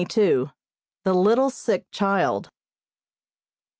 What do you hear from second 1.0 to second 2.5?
THE LITTLE SICK CHILD.